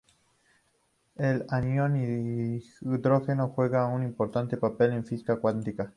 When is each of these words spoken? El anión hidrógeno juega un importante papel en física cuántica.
El 1.13 1.45
anión 1.49 1.95
hidrógeno 1.95 3.49
juega 3.49 3.85
un 3.85 4.01
importante 4.01 4.57
papel 4.57 4.93
en 4.93 5.05
física 5.05 5.39
cuántica. 5.39 5.89